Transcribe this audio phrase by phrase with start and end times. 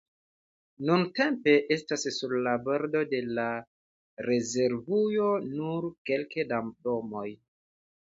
[0.89, 3.47] Nuntempe estas sur la bordo de la
[4.31, 7.29] rezervujo nur kelke da domoj.